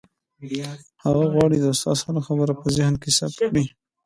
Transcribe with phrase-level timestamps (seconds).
[1.03, 3.65] هغه غواړي د استاد هره خبره په ذهن کې ثبت کړي.